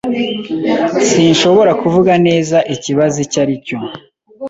[1.07, 3.77] Sinshobora kuvuga neza ikibazo icyo ari cyo.